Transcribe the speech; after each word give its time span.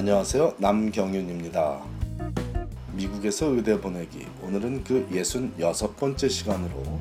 안녕하세요. 0.00 0.54
남경윤입니다. 0.56 1.82
미국에서 2.94 3.48
의대 3.48 3.78
보내기. 3.78 4.26
오늘은 4.40 4.82
그 4.82 5.06
66번째 5.10 6.30
시간으로 6.30 6.98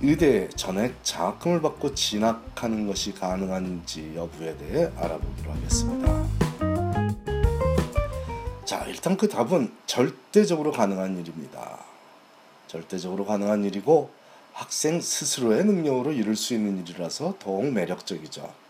의대 0.00 0.48
전액 0.56 0.96
장학금을 1.04 1.62
받고 1.62 1.94
진학하는 1.94 2.88
것이 2.88 3.14
가능한지 3.14 4.12
여부에 4.16 4.56
대해 4.56 4.90
알아보기로 4.96 5.52
하겠습니다. 5.52 6.26
자, 8.64 8.84
일단 8.88 9.16
그 9.16 9.28
답은 9.28 9.72
절대적으로 9.86 10.72
가능한 10.72 11.16
일입니다. 11.16 11.78
절대적으로 12.66 13.24
가능한 13.24 13.62
일이고 13.62 14.10
학생 14.52 15.00
스스로의 15.00 15.64
능력으로 15.64 16.10
이룰 16.10 16.34
수 16.34 16.54
있는 16.54 16.78
일이라서 16.78 17.36
더욱 17.38 17.72
매력적이죠. 17.72 18.61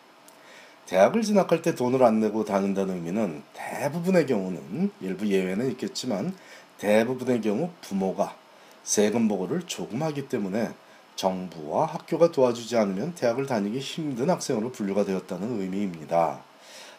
대학을 0.87 1.23
진학할 1.23 1.63
때 1.63 1.75
돈을 1.75 2.03
안 2.03 2.21
내고 2.21 2.45
다닌다는 2.45 2.97
의미는 2.97 3.43
대부분의 3.55 4.27
경우는 4.27 4.91
일부 5.01 5.27
예외는 5.27 5.71
있겠지만 5.73 6.35
대부분의 6.79 7.41
경우 7.41 7.71
부모가 7.81 8.37
세금 8.83 9.29
보고를 9.29 9.63
조금 9.67 10.03
하기 10.03 10.29
때문에 10.29 10.71
정부와 11.15 11.87
학교가 11.87 12.33
도와주지 12.33 12.77
않으면 12.77 13.15
대학을 13.15 13.47
다니기 13.47 13.79
힘든 13.79 14.29
학생으로 14.31 14.73
분류가 14.73 15.05
되었다는 15.05 15.61
의미입니다. 15.61 16.41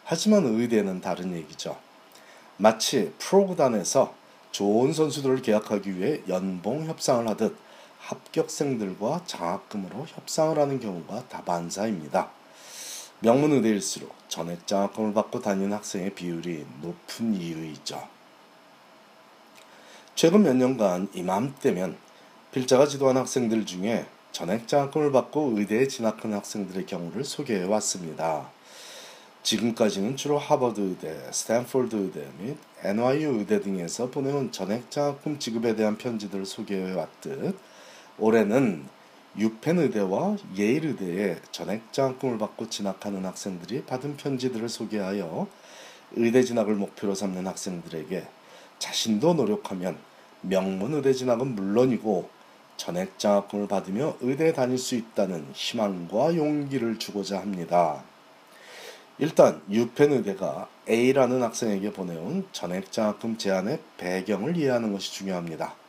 하지만 0.06 0.46
의대는 0.46 1.02
다른 1.02 1.34
얘기죠. 1.34 1.78
마치 2.58 3.14
프로구단에서 3.18 4.14
좋은 4.52 4.94
선수들을 4.94 5.42
계약하기 5.42 5.98
위해 5.98 6.22
연봉 6.30 6.86
협상을 6.86 7.28
하듯 7.28 7.58
합격생들과 8.00 9.24
장학금으로 9.26 10.06
협상을 10.08 10.58
하는 10.58 10.80
경우가 10.80 11.28
다반사입니다. 11.28 12.30
명문 13.24 13.54
의대일수록 13.54 14.14
전액 14.28 14.68
장학금을 14.68 15.14
받고 15.14 15.40
다니는 15.40 15.72
학생의 15.72 16.14
비율이 16.14 16.66
높은 16.82 17.34
이유이죠. 17.34 18.06
최근 20.14 20.44
몇 20.44 20.54
년간 20.58 21.08
이맘때면 21.14 21.96
필자가 22.52 22.86
지도한 22.86 23.16
학생들 23.16 23.66
중에 23.66 24.06
전액 24.34 24.68
장학금을 24.68 25.14
받고 25.14 25.54
의대에 25.56 25.88
진학한 25.88 26.34
학생들의 26.34 26.86
경우를 26.86 27.24
소개해 27.24 27.64
왔습니다. 27.64 28.50
지금까지는 29.42 30.18
주로 30.18 30.38
하버드 30.38 30.82
의대, 30.82 31.18
스탠포드 31.32 31.96
의대 31.96 32.28
및 32.40 32.58
NYU 32.84 33.40
의대 33.40 33.62
등에서 33.62 34.12
보내온 34.12 34.52
전액 34.52 34.92
장학금 34.92 35.40
지급에 35.40 35.78
대한 35.78 35.98
편지들을 35.98 36.46
소개해 36.46 36.94
왔듯 36.94 37.58
올해는 38.20 38.86
유펜 39.36 39.80
의대와 39.80 40.38
예일 40.58 40.86
의대에 40.86 41.38
전액 41.52 41.92
장학금을 41.92 42.38
받고 42.38 42.70
진학하는 42.70 43.26
학생들이 43.26 43.84
받은 43.86 44.18
편지들을 44.18 44.70
소개하여 44.70 45.48
의대 46.12 46.44
진학을 46.44 46.76
목표로 46.76 47.16
삼는 47.16 47.48
학생들에게 47.48 48.28
자신도 48.78 49.34
노력하면 49.34 49.98
명문 50.42 50.94
의대 50.94 51.14
진학은 51.14 51.56
물론이고 51.56 52.30
전액 52.78 53.18
장학금을 53.18 53.68
받으며 53.68 54.18
의대에 54.22 54.54
다닐 54.54 54.78
수 54.78 54.94
있다는 54.94 55.48
희망과 55.54 56.36
용기를 56.36 57.00
주고자 57.00 57.40
합니다. 57.40 58.04
일단 59.18 59.62
유펜 59.70 60.12
의대가 60.12 60.68
A라는 60.88 61.42
학생에게 61.42 61.92
보내온 61.92 62.48
전액 62.52 62.92
장학금 62.92 63.38
제안의 63.38 63.80
배경을 63.98 64.58
이해하는 64.58 64.92
것이 64.92 65.14
중요합니다. 65.14 65.83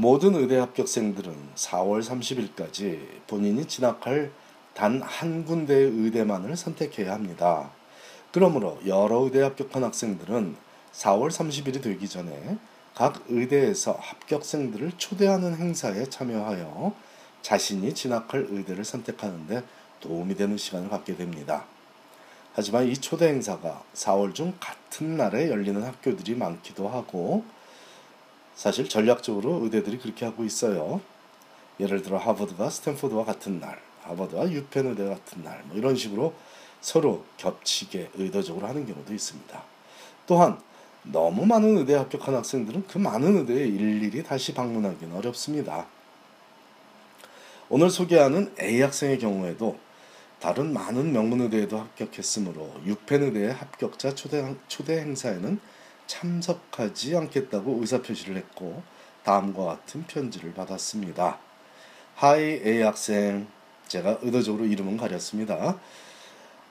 모든 0.00 0.36
의대 0.36 0.56
합격생들은 0.58 1.34
4월 1.56 2.04
30일까지 2.04 3.00
본인이 3.26 3.64
진학할 3.66 4.30
단 4.72 5.02
한 5.02 5.44
군데의 5.44 5.90
의대만을 5.90 6.56
선택해야 6.56 7.12
합니다. 7.12 7.72
그러므로 8.30 8.78
여러 8.86 9.24
의대 9.24 9.42
합격한 9.42 9.82
학생들은 9.82 10.54
4월 10.92 11.30
30일이 11.30 11.82
되기 11.82 12.08
전에 12.08 12.58
각 12.94 13.24
의대에서 13.26 13.98
합격생들을 14.00 14.92
초대하는 14.98 15.56
행사에 15.56 16.08
참여하여 16.08 16.94
자신이 17.42 17.92
진학할 17.92 18.46
의대를 18.50 18.84
선택하는데 18.84 19.64
도움이 19.98 20.36
되는 20.36 20.56
시간을 20.56 20.90
갖게 20.90 21.16
됩니다. 21.16 21.64
하지만 22.52 22.86
이 22.86 22.94
초대 22.94 23.26
행사가 23.26 23.82
4월 23.94 24.32
중 24.32 24.54
같은 24.60 25.16
날에 25.16 25.50
열리는 25.50 25.82
학교들이 25.82 26.36
많기도 26.36 26.88
하고 26.88 27.42
사실 28.58 28.88
전략적으로 28.88 29.60
의대들이 29.62 29.98
그렇게 29.98 30.24
하고 30.24 30.44
있어요. 30.44 31.00
예를 31.78 32.02
들어 32.02 32.18
하버드가 32.18 32.70
스탠포드와 32.70 33.24
같은 33.24 33.60
날, 33.60 33.80
하버드와 34.02 34.50
유펜 34.50 34.88
의대 34.88 35.04
같은 35.04 35.44
날, 35.44 35.62
뭐 35.66 35.76
이런 35.76 35.94
식으로 35.94 36.34
서로 36.80 37.24
겹치게 37.36 38.10
의도적으로 38.14 38.66
하는 38.66 38.84
경우도 38.84 39.14
있습니다. 39.14 39.62
또한 40.26 40.58
너무 41.04 41.46
많은 41.46 41.78
의대에 41.78 41.98
합격한 41.98 42.34
학생들은 42.34 42.88
그 42.88 42.98
많은 42.98 43.36
의대에 43.36 43.64
일일이 43.64 44.24
다시 44.24 44.52
방문하기는 44.52 45.16
어렵습니다. 45.16 45.86
오늘 47.68 47.90
소개하는 47.90 48.52
A 48.60 48.80
학생의 48.82 49.20
경우에도 49.20 49.78
다른 50.40 50.72
많은 50.72 51.12
명문 51.12 51.42
의대에도 51.42 51.78
합격했으므로 51.78 52.72
유펜 52.84 53.22
의대의 53.22 53.52
합격자 53.52 54.16
초대, 54.16 54.56
초대 54.66 54.98
행사에는 54.98 55.60
참석하지 56.07 57.15
않겠다고 57.15 57.79
의사표시를 57.81 58.35
했고 58.37 58.83
다음과 59.23 59.63
같은 59.65 60.05
편지를 60.05 60.53
받았습니다. 60.53 61.39
하이 62.15 62.61
A 62.65 62.81
학생 62.81 63.47
제가 63.87 64.19
의도적으로 64.21 64.65
이름은 64.65 64.97
가렸습니다. 64.97 65.79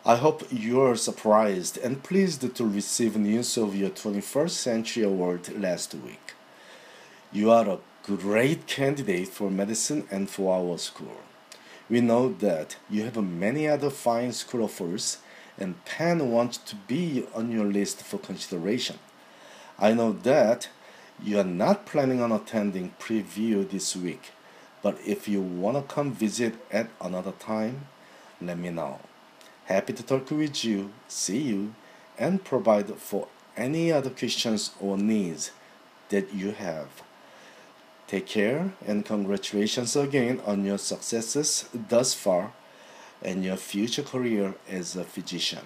I 0.04 0.18
hope 0.18 0.46
you 0.50 0.80
are 0.80 0.94
surprised 0.94 1.80
and 1.80 2.02
pleased 2.02 2.54
to 2.54 2.66
receive 2.66 3.16
news 3.16 3.58
of 3.58 3.76
your 3.76 3.94
21st 3.94 4.50
Century 4.50 5.06
Award 5.06 5.52
last 5.56 5.96
week. 5.96 6.34
You 7.32 7.52
are 7.52 7.70
a 7.70 7.78
great 8.02 8.66
candidate 8.66 9.28
for 9.28 9.50
medicine 9.50 10.06
and 10.10 10.28
for 10.28 10.52
our 10.52 10.76
school. 10.78 11.22
We 11.88 12.00
know 12.00 12.34
that 12.40 12.76
you 12.90 13.04
have 13.04 13.16
many 13.16 13.68
other 13.68 13.90
fine 13.90 14.32
school 14.32 14.64
offers 14.64 15.18
and 15.58 15.84
Penn 15.84 16.30
wants 16.30 16.58
to 16.58 16.76
be 16.88 17.24
on 17.34 17.52
your 17.52 17.66
list 17.66 18.02
for 18.02 18.18
consideration. 18.18 18.98
I 19.79 19.93
know 19.93 20.13
that 20.23 20.69
you 21.21 21.39
are 21.39 21.43
not 21.43 21.85
planning 21.85 22.21
on 22.21 22.31
attending 22.31 22.93
preview 22.99 23.69
this 23.69 23.95
week, 23.95 24.31
but 24.81 24.97
if 25.05 25.27
you 25.27 25.41
want 25.41 25.77
to 25.77 25.93
come 25.93 26.11
visit 26.11 26.55
at 26.71 26.89
another 26.99 27.33
time, 27.33 27.87
let 28.41 28.57
me 28.57 28.69
know. 28.71 28.99
Happy 29.65 29.93
to 29.93 30.03
talk 30.03 30.31
with 30.31 30.63
you, 30.63 30.91
see 31.07 31.39
you, 31.39 31.75
and 32.17 32.43
provide 32.43 32.95
for 32.95 33.27
any 33.55 33.91
other 33.91 34.09
questions 34.09 34.71
or 34.79 34.97
needs 34.97 35.51
that 36.09 36.33
you 36.33 36.51
have. 36.51 36.87
Take 38.07 38.25
care 38.25 38.73
and 38.85 39.05
congratulations 39.05 39.95
again 39.95 40.41
on 40.45 40.63
your 40.65 40.77
successes 40.77 41.67
thus 41.73 42.13
far 42.13 42.53
and 43.21 43.43
your 43.43 43.57
future 43.57 44.03
career 44.03 44.55
as 44.69 44.95
a 44.95 45.03
physician. 45.03 45.65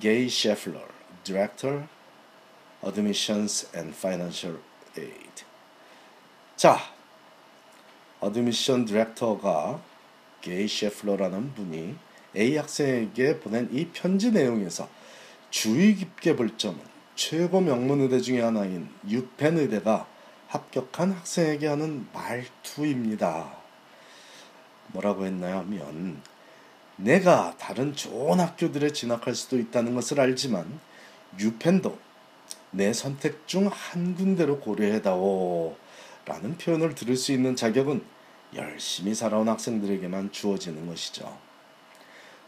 Gaye 0.00 0.26
Sheffler, 0.26 0.88
Director, 1.24 1.88
Admissions 2.84 3.68
and 3.76 3.94
Financial 3.96 4.58
Aid. 4.96 5.44
자, 6.56 6.78
admission 8.20 8.84
director가 8.84 9.80
Gaye 10.40 10.68
Sheffler라는 10.68 11.54
분이 11.54 11.96
A 12.36 12.56
학생에게 12.56 13.40
보낸 13.40 13.68
이 13.72 13.86
편지 13.88 14.30
내용에서 14.30 14.88
주의 15.50 15.94
깊게 15.94 16.36
볼 16.36 16.56
점은 16.56 16.78
최고 17.14 17.60
명문 17.60 18.00
의대 18.00 18.20
중의 18.20 18.42
하나인 18.42 18.88
유펜 19.08 19.58
의대가 19.58 20.06
합격한 20.48 21.12
학생에게 21.12 21.66
하는 21.66 22.06
말투입니다. 22.12 23.56
뭐라고 24.88 25.26
했나요? 25.26 25.58
하면 25.58 26.22
내가 26.96 27.56
다른 27.58 27.94
좋은 27.94 28.40
학교들에 28.40 28.92
진학할 28.92 29.34
수도 29.34 29.58
있다는 29.58 29.94
것을 29.94 30.20
알지만 30.20 30.80
유펜도 31.38 31.98
내 32.70 32.92
선택 32.92 33.46
중 33.46 33.68
한 33.68 34.14
군데로 34.14 34.60
고려해다오 34.60 35.76
라는 36.26 36.58
표현을 36.58 36.94
들을 36.94 37.16
수 37.16 37.32
있는 37.32 37.56
자격은 37.56 38.02
열심히 38.54 39.14
살아온 39.14 39.48
학생들에게만 39.48 40.32
주어지는 40.32 40.86
것이죠. 40.86 41.38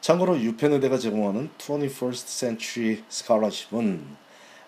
참고로 0.00 0.40
유펜의대가 0.40 0.99
제공하는 0.99 1.50
21st 1.58 2.26
Century 2.26 3.02
Scholarship은 3.11 4.05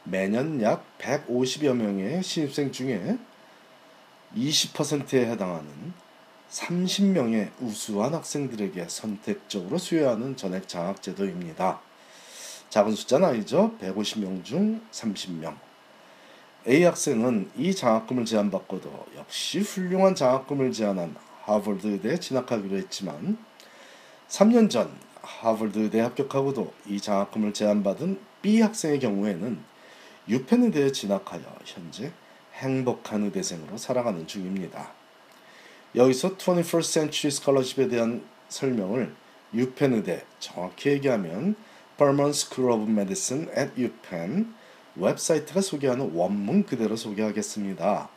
매년 0.05 0.61
약 0.63 0.85
150여 0.99 1.75
명의 1.75 2.23
신입생 2.23 2.73
중에 2.73 3.19
20%에 4.37 5.31
해당하는 5.31 5.71
30명의 6.51 7.51
우수한 7.61 8.15
학생들에게 8.15 8.87
선택적으로 8.89 9.79
수여하는 9.79 10.37
전액 10.37 10.69
장학 10.69 11.03
제도입니다. 11.03 11.81
작은 12.73 12.95
숫자는 12.95 13.29
아니죠. 13.29 13.77
150명 13.83 14.43
중 14.45 14.81
30명. 14.93 15.55
A 16.67 16.85
학생은 16.85 17.51
이 17.55 17.75
장학금을 17.75 18.25
제안받고도 18.25 19.09
역시 19.19 19.61
훌륭한 19.61 20.15
장학금을 20.15 20.73
제안한 20.73 21.15
하버드 21.43 21.87
의대에 21.87 22.19
진학하기로 22.19 22.79
했지만 22.79 23.37
3년 24.31 24.71
전 24.71 24.91
하버드 25.21 25.81
의대 25.81 26.01
합격하고도 26.01 26.73
이 26.87 26.99
장학금을 26.99 27.53
제안받은 27.53 28.19
B 28.41 28.63
학생의 28.63 29.01
경우에는 29.01 29.59
유펜 30.31 30.63
의대에 30.63 30.93
진학하여 30.93 31.43
현재 31.67 32.11
행복한 32.55 33.25
의대생으로 33.25 33.77
살아가는 33.77 34.27
중입니다. 34.27 34.93
여기서 35.95 36.39
21st 36.39 36.83
Century 36.85 37.29
Scholarship에 37.29 37.89
대한 37.89 38.25
설명을 38.49 39.15
유펜 39.53 39.93
의대 39.93 40.25
정확히 40.39 40.89
얘기하면 40.89 41.55
Berman 41.97 42.31
School 42.31 42.73
of 42.73 42.91
Medicine 42.91 43.49
at 43.57 43.73
UPenn 43.81 44.55
웹사이트가 44.97 45.61
소개하는 45.61 46.13
원문 46.15 46.65
그대로 46.65 46.97
소개하겠습니다. 46.97 48.09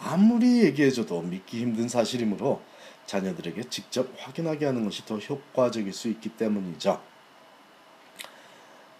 아무리 0.00 0.64
얘기해줘도 0.64 1.22
믿기 1.22 1.60
힘든 1.60 1.88
사실이므로 1.88 2.60
자녀들에게 3.06 3.64
직접 3.68 4.08
확인하게 4.18 4.66
하는 4.66 4.84
것이 4.84 5.04
더 5.04 5.18
효과적일 5.18 5.92
수 5.92 6.08
있기 6.08 6.30
때문이죠. 6.30 7.00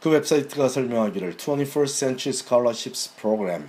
그 0.00 0.10
웹사이트가 0.10 0.68
설명하기를 0.68 1.36
21st 1.36 1.86
Century 1.86 2.34
Scholarships 2.34 3.14
Program 3.16 3.68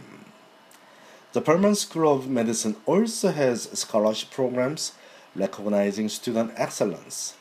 The 1.33 1.43
Perman 1.43 1.73
School 1.73 2.07
of 2.07 2.29
Medicine 2.29 2.75
also 2.85 3.29
has 3.29 3.69
scholarship 3.73 4.29
programs 4.31 4.93
recognizing 5.35 6.07
student 6.07 6.53
excellence. 6.57 7.33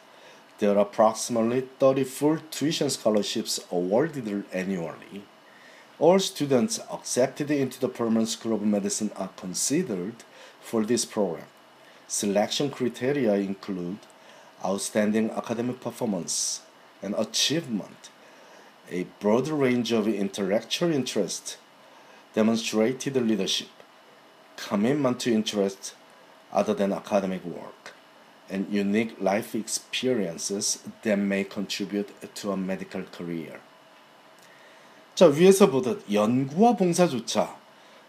There 0.63 0.77
are 0.77 0.83
approximately 0.83 1.63
34 1.81 2.43
tuition 2.53 2.89
scholarships 2.89 3.59
awarded 3.73 4.45
annually. 4.53 5.25
All 5.99 6.21
students 6.21 6.79
accepted 6.89 7.51
into 7.51 7.81
the 7.81 7.89
Permanent 7.89 8.29
School 8.29 8.55
of 8.55 8.63
Medicine 8.63 9.11
are 9.17 9.31
considered 9.37 10.15
for 10.61 10.85
this 10.85 11.05
program. 11.05 11.47
Selection 12.07 12.71
criteria 12.71 13.35
include 13.35 13.99
outstanding 14.65 15.33
academic 15.33 15.81
performance 15.81 16.61
and 17.03 17.17
achievement, 17.17 18.11
a 18.89 19.09
broad 19.19 19.49
range 19.49 19.91
of 19.91 20.07
intellectual 20.07 20.93
interest, 20.93 21.57
demonstrated 22.35 23.17
leadership, 23.17 23.83
commitment 24.57 25.19
to 25.19 25.35
interest 25.35 25.97
other 26.53 26.73
than 26.73 26.93
academic 26.93 27.45
work, 27.45 27.95
and 28.51 28.69
unique 28.71 29.17
life 29.21 29.55
experiences 29.59 30.83
that 31.03 31.19
may 31.19 31.45
contribute 31.45 32.13
to 32.35 32.53
a 32.53 32.57
medical 32.57 33.05
career. 33.17 33.61
자, 35.15 35.27
위에서 35.27 35.71
보듯 35.71 36.05
연구와 36.13 36.77
봉사조차 36.77 37.57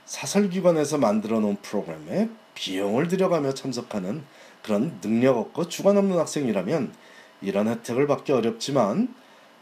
사설기관에서 0.05 0.97
만들어 0.97 1.39
놓은 1.39 1.57
프로그램에 1.61 2.29
비용을 2.55 3.07
들여가며 3.07 3.53
참석하는 3.53 4.23
그런 4.61 4.99
능력 5.01 5.37
없고 5.37 5.67
주관 5.67 5.97
없는 5.97 6.17
학생이라면 6.17 6.93
이런 7.41 7.67
혜택을 7.67 8.07
받기 8.07 8.31
어렵지만 8.31 9.13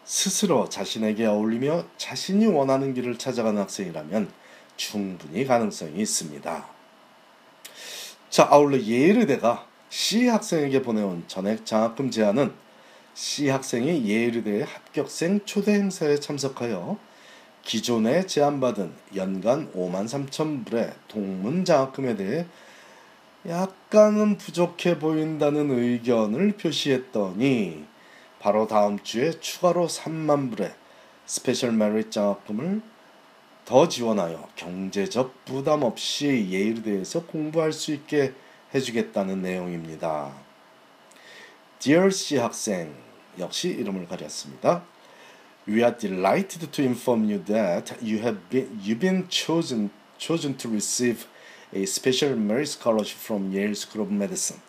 스스로 0.03 0.69
자신에게 0.69 1.25
어울리며 1.25 1.85
자신이 1.97 2.45
원하는 2.47 2.93
길을 2.93 3.17
찾아가는 3.17 3.59
학생이라면 3.61 4.31
충분히 4.77 5.45
가능성이 5.45 6.01
있습니다. 6.01 6.65
자, 8.29 8.47
아울러 8.49 8.79
예일대가 8.79 9.67
C 9.91 10.29
학생에게 10.29 10.83
보내온 10.83 11.25
전액 11.27 11.65
장학금 11.65 12.11
제안은 12.11 12.53
C 13.13 13.49
학생이 13.49 14.07
예일대 14.07 14.63
합격생 14.63 15.41
초대 15.43 15.73
행사에 15.73 16.17
참석하여 16.17 16.97
기존에 17.61 18.25
제안받은 18.25 18.93
연간 19.17 19.69
5만 19.73 20.05
3천 20.05 20.65
불의 20.65 20.93
동문 21.09 21.65
장학금에 21.65 22.15
대해 22.15 22.45
약간은 23.45 24.37
부족해 24.37 24.97
보인다는 24.97 25.71
의견을 25.71 26.53
표시했더니 26.53 27.83
바로 28.39 28.67
다음 28.67 28.97
주에 28.97 29.31
추가로 29.41 29.87
3만 29.87 30.55
불의 30.55 30.73
special 31.25 31.73
merit 31.73 32.11
장학금을 32.11 32.81
더 33.65 33.89
지원하여 33.89 34.47
경제적 34.55 35.43
부담 35.43 35.83
없이 35.83 36.47
예일대에서 36.49 37.25
공부할 37.25 37.73
수 37.73 37.91
있게 37.91 38.33
해주겠다는 38.73 39.41
내용입니다. 39.41 40.33
Dear 41.79 42.11
C 42.11 42.37
학생 42.37 42.95
역시 43.39 43.69
이름을 43.69 44.07
가렸습니다. 44.07 44.83
We 45.67 45.83
are 45.83 45.95
delighted 45.95 46.71
to 46.71 46.83
inform 46.83 47.29
you 47.29 47.43
that 47.45 47.95
you 48.01 48.19
have 48.19 48.39
been 48.49 48.79
you've 48.83 48.99
been 48.99 49.27
chosen 49.29 49.89
chosen 50.17 50.57
to 50.57 50.69
receive 50.69 51.25
a 51.73 51.83
special 51.83 52.35
merit 52.35 52.67
scholarship 52.67 53.17
from 53.17 53.51
Yale 53.51 53.75
School 53.75 54.03
of 54.03 54.11
Medicine. 54.11 54.61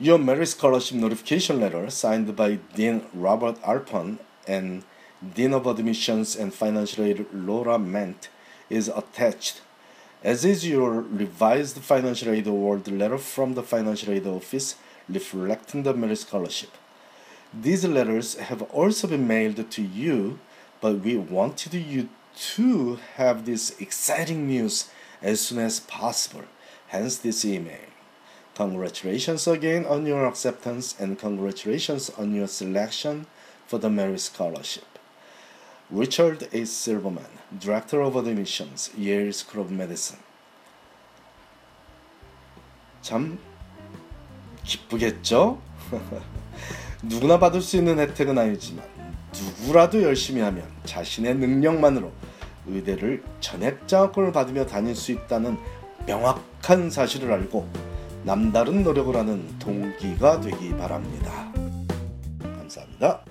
Your 0.00 0.18
merit 0.18 0.46
scholarship 0.46 0.96
notification 0.96 1.60
letter 1.60 1.90
signed 1.90 2.34
by 2.36 2.58
Dean 2.74 3.02
Robert 3.12 3.58
Alpon 3.64 4.18
and 4.46 4.84
Dean 5.34 5.52
of 5.52 5.66
Admissions 5.66 6.36
and 6.36 6.54
Financial 6.54 7.04
Aid 7.04 7.26
Laura 7.32 7.78
Ment 7.78 8.28
is 8.70 8.88
attached, 8.88 9.60
as 10.28 10.44
is 10.44 10.68
your 10.68 11.00
revised 11.00 11.78
financial 11.78 12.30
aid 12.30 12.46
award 12.46 12.86
letter 12.86 13.16
from 13.16 13.54
the 13.54 13.62
financial 13.62 14.12
aid 14.12 14.26
office 14.26 14.74
reflecting 15.08 15.84
the 15.84 15.94
merit 15.94 16.18
scholarship. 16.18 16.72
These 17.58 17.86
letters 17.86 18.34
have 18.34 18.60
also 18.80 19.08
been 19.08 19.26
mailed 19.26 19.70
to 19.70 19.82
you, 19.82 20.38
but 20.82 21.00
we 21.00 21.16
wanted 21.16 21.72
you 21.72 22.10
to 22.56 22.98
have 23.14 23.46
this 23.46 23.80
exciting 23.80 24.46
news 24.46 24.90
as 25.22 25.40
soon 25.40 25.60
as 25.60 25.80
possible, 25.80 26.44
hence 26.88 27.16
this 27.16 27.46
email. 27.46 27.88
Congratulations 28.54 29.46
again 29.46 29.86
on 29.86 30.04
your 30.04 30.26
acceptance 30.26 30.94
and 31.00 31.18
congratulations 31.18 32.10
on 32.18 32.34
your 32.34 32.48
selection 32.48 33.26
for 33.66 33.78
the 33.78 33.88
Merit 33.88 34.20
Scholarship. 34.20 34.97
Richard 35.90 36.48
A. 36.54 36.62
Silverman, 36.66 37.24
Director 37.58 38.02
of 38.02 38.18
Admissions, 38.18 38.92
Yale 38.98 39.32
School 39.32 39.64
of 39.64 39.72
Medicine. 39.72 40.20
참 43.00 43.38
기쁘겠죠? 44.64 45.58
누구나 47.02 47.38
받을 47.38 47.62
수 47.62 47.78
있는 47.78 47.98
혜택은 47.98 48.36
아니지만 48.36 48.84
누구라도 49.32 50.02
열심히 50.02 50.42
하면 50.42 50.68
자신의 50.84 51.36
능력만으로 51.36 52.12
의대를 52.66 53.22
전액 53.40 53.88
장학금을 53.88 54.32
받으며 54.32 54.66
다닐 54.66 54.94
수 54.94 55.12
있다는 55.12 55.56
명확한 56.06 56.90
사실을 56.90 57.32
알고 57.32 57.66
남다른 58.24 58.82
노력을 58.82 59.16
하는 59.16 59.58
동기가 59.58 60.40
되기 60.42 60.76
바랍니다. 60.76 61.50
감사합니다. 62.42 63.22